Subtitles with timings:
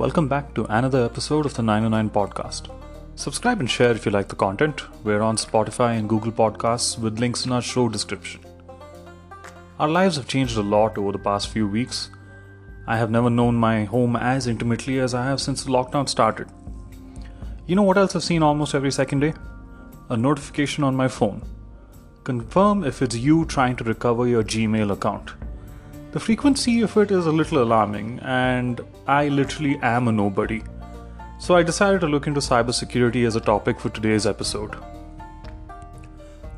[0.00, 2.74] welcome back to another episode of the 909 podcast.
[3.16, 4.80] Subscribe and share if you like the content.
[5.04, 8.40] We're on Spotify and Google Podcasts with links in our show description.
[9.78, 12.08] Our lives have changed a lot over the past few weeks.
[12.86, 16.48] I have never known my home as intimately as I have since the lockdown started.
[17.66, 19.34] You know what else I've seen almost every second day?
[20.08, 21.42] A notification on my phone.
[22.24, 25.32] Confirm if it's you trying to recover your Gmail account.
[26.12, 30.60] The frequency of it is a little alarming, and I literally am a nobody.
[31.38, 34.74] So I decided to look into cybersecurity as a topic for today's episode.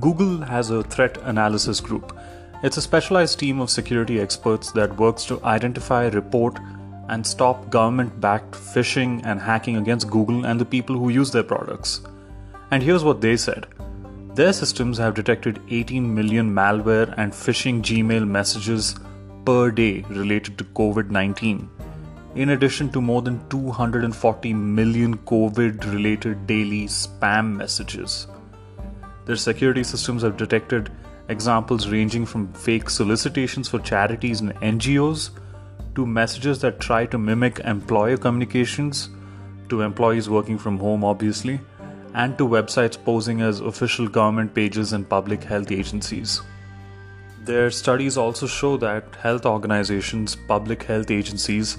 [0.00, 2.18] Google has a threat analysis group.
[2.64, 6.58] It's a specialized team of security experts that works to identify, report,
[7.08, 11.44] and stop government backed phishing and hacking against Google and the people who use their
[11.44, 12.00] products.
[12.72, 13.68] And here's what they said
[14.34, 18.96] their systems have detected 18 million malware and phishing Gmail messages
[19.46, 21.68] per day related to COVID 19,
[22.34, 28.26] in addition to more than 240 million COVID related daily spam messages.
[29.24, 30.90] Their security systems have detected
[31.28, 35.30] examples ranging from fake solicitations for charities and NGOs
[35.94, 39.08] to messages that try to mimic employer communications
[39.68, 41.60] to employees working from home, obviously,
[42.14, 46.40] and to websites posing as official government pages and public health agencies.
[47.46, 51.78] Their studies also show that health organizations, public health agencies,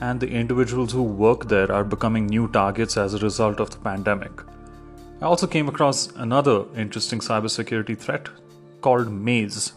[0.00, 3.76] and the individuals who work there are becoming new targets as a result of the
[3.76, 4.32] pandemic.
[5.22, 8.28] I also came across another interesting cybersecurity threat
[8.80, 9.74] called Maze.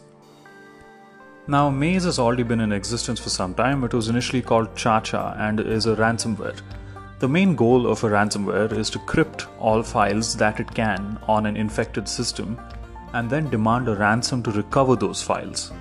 [1.45, 3.83] Now, Maze has already been in existence for some time.
[3.83, 6.59] It was initially called Chacha and is a ransomware.
[7.19, 11.45] The main goal of a ransomware is to crypt all files that it can on
[11.45, 12.57] an infected system
[13.13, 15.71] and then demand a ransom to recover those files.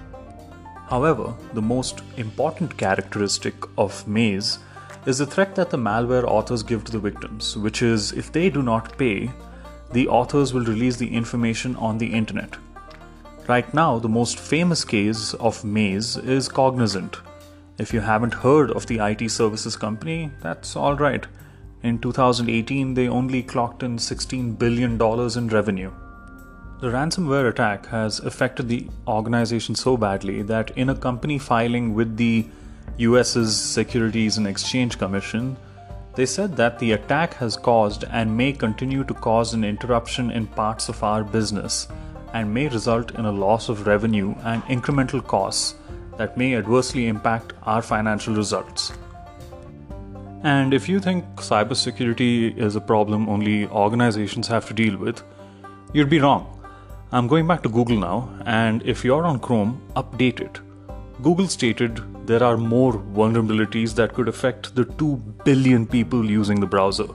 [0.88, 4.58] However, the most important characteristic of Maze
[5.04, 8.50] is the threat that the malware authors give to the victims, which is if they
[8.50, 9.30] do not pay,
[9.92, 12.56] the authors will release the information on the internet.
[13.48, 17.18] Right now, the most famous case of Maze is Cognizant.
[17.78, 21.26] If you haven't heard of the IT services company, that's alright.
[21.82, 25.92] In 2018, they only clocked in $16 billion in revenue.
[26.78, 32.18] The ransomware attack has affected the organization so badly that in a company filing with
[32.18, 32.46] the
[32.98, 35.56] US's Securities and Exchange Commission,
[36.16, 40.46] they said that the attack has caused and may continue to cause an interruption in
[40.48, 41.88] parts of our business
[42.34, 45.76] and may result in a loss of revenue and incremental costs
[46.18, 48.92] that may adversely impact our financial results.
[50.42, 55.22] And if you think cybersecurity is a problem only organizations have to deal with,
[55.94, 56.55] you'd be wrong.
[57.12, 60.58] I'm going back to Google now, and if you're on Chrome, update it.
[61.22, 66.66] Google stated there are more vulnerabilities that could affect the 2 billion people using the
[66.66, 67.06] browser.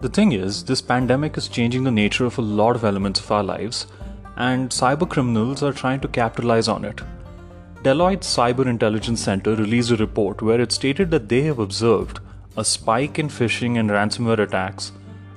[0.00, 3.30] The thing is, this pandemic is changing the nature of a lot of elements of
[3.30, 3.86] our lives,
[4.36, 7.00] and cyber criminals are trying to capitalize on it.
[7.84, 12.18] Deloitte's Cyber Intelligence Center released a report where it stated that they have observed
[12.56, 14.90] a spike in phishing and ransomware attacks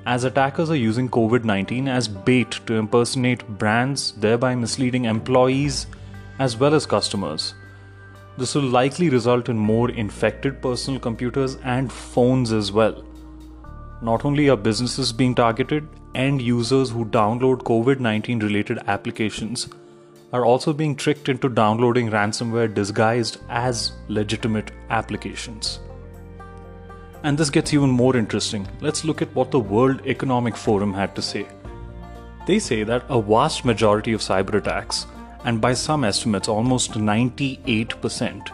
[0.05, 5.87] as attackers are using COVID 19 as bait to impersonate brands, thereby misleading employees
[6.39, 7.53] as well as customers.
[8.37, 13.03] This will likely result in more infected personal computers and phones as well.
[14.01, 19.69] Not only are businesses being targeted, end users who download COVID 19 related applications
[20.33, 25.79] are also being tricked into downloading ransomware disguised as legitimate applications.
[27.23, 28.67] And this gets even more interesting.
[28.79, 31.45] Let's look at what the World Economic Forum had to say.
[32.47, 35.05] They say that a vast majority of cyber attacks,
[35.45, 38.49] and by some estimates almost 98%,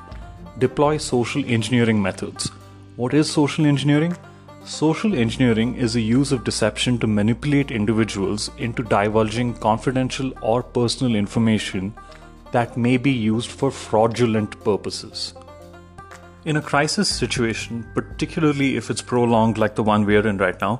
[0.57, 2.51] deploy social engineering methods.
[2.97, 4.17] What is social engineering?
[4.66, 11.16] Social engineering is the use of deception to manipulate individuals into divulging confidential or personal
[11.16, 11.94] information
[12.51, 15.33] that may be used for fraudulent purposes.
[16.47, 20.79] In a crisis situation, particularly if it's prolonged like the one we're in right now,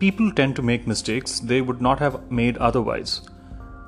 [0.00, 3.20] people tend to make mistakes they would not have made otherwise.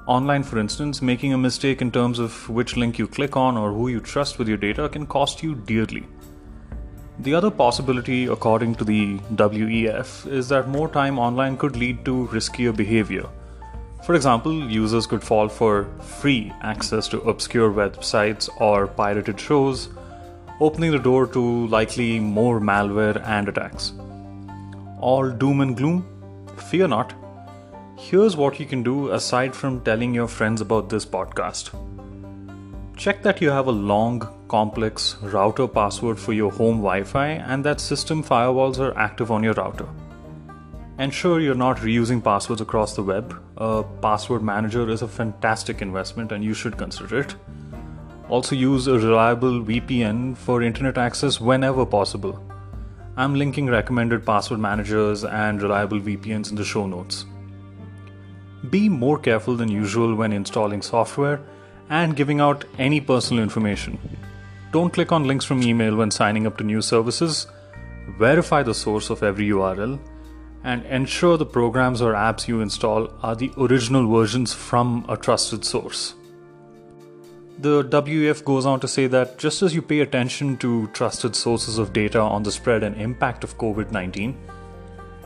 [0.07, 3.73] Online, for instance, making a mistake in terms of which link you click on or
[3.73, 6.07] who you trust with your data can cost you dearly.
[7.19, 12.29] The other possibility, according to the WEF, is that more time online could lead to
[12.29, 13.27] riskier behavior.
[14.05, 15.89] For example, users could fall for
[16.21, 19.89] free access to obscure websites or pirated shows
[20.61, 23.93] opening the door to likely more malware and attacks.
[25.01, 26.07] All doom and gloom?
[26.57, 27.15] Fear not.
[27.99, 31.71] Here's what you can do aside from telling your friends about this podcast.
[32.97, 37.65] Check that you have a long, complex router password for your home Wi Fi and
[37.65, 39.87] that system firewalls are active on your router.
[40.99, 43.35] Ensure you're not reusing passwords across the web.
[43.57, 47.35] A password manager is a fantastic investment and you should consider it.
[48.31, 52.41] Also, use a reliable VPN for internet access whenever possible.
[53.17, 57.27] I'm linking recommended password managers and reliable VPNs in the show notes.
[58.71, 61.41] Be more careful than usual when installing software
[61.89, 63.99] and giving out any personal information.
[64.71, 67.49] Don't click on links from email when signing up to new services.
[68.17, 69.99] Verify the source of every URL
[70.63, 75.65] and ensure the programs or apps you install are the original versions from a trusted
[75.65, 76.15] source.
[77.61, 81.77] The WEF goes on to say that just as you pay attention to trusted sources
[81.77, 84.35] of data on the spread and impact of COVID 19,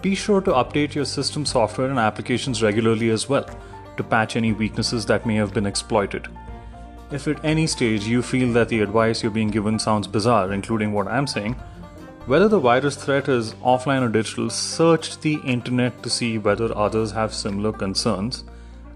[0.03, 3.49] be sure to update your system software and applications regularly as well
[3.97, 6.27] to patch any weaknesses that may have been exploited.
[7.13, 10.93] If at any stage you feel that the advice you're being given sounds bizarre, including
[10.93, 11.55] what I'm saying,
[12.27, 17.13] whether the virus threat is offline or digital, search the internet to see whether others
[17.13, 18.43] have similar concerns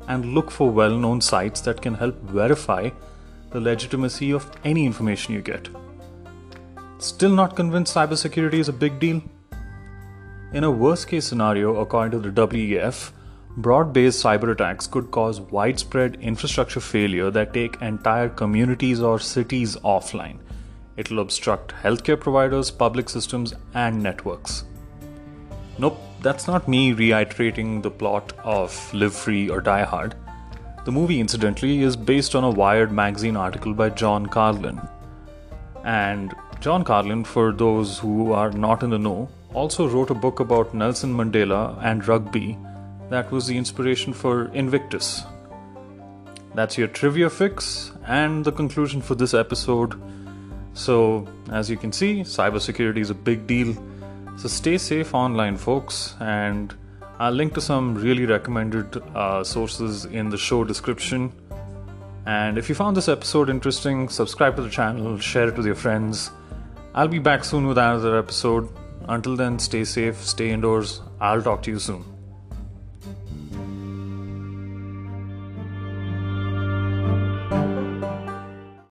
[0.09, 2.91] and look for well known sites that can help verify
[3.51, 5.69] the legitimacy of any information you get.
[6.99, 9.23] Still not convinced cybersecurity is a big deal?
[10.53, 13.13] In a worst case scenario, according to the WEF,
[13.57, 19.77] broad based cyber attacks could cause widespread infrastructure failure that take entire communities or cities
[19.77, 20.39] offline
[20.99, 24.65] It'll obstruct healthcare providers, public systems, and networks.
[25.79, 30.17] Nope, that's not me reiterating the plot of Live Free or Die Hard.
[30.89, 34.81] The movie, incidentally, is based on a Wired magazine article by John Carlin.
[35.85, 40.41] And John Carlin, for those who are not in the know, also wrote a book
[40.41, 42.57] about Nelson Mandela and rugby
[43.11, 45.25] that was the inspiration for Invictus.
[46.55, 50.01] That's your trivia fix and the conclusion for this episode.
[50.73, 53.77] So, as you can see, cybersecurity is a big deal.
[54.39, 56.75] So, stay safe online, folks, and
[57.21, 61.33] I'll link to some really recommended uh, sources in the show description.
[62.27, 65.75] And if you found this episode interesting, subscribe to the channel, share it with your
[65.75, 66.31] friends.
[66.95, 68.69] I'll be back soon with another episode.
[69.09, 71.01] Until then, stay safe, stay indoors.
[71.21, 72.18] I'll talk to you soon.